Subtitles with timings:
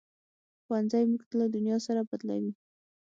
[0.63, 2.51] ښوونځی موږ له دنیا سره بلدوي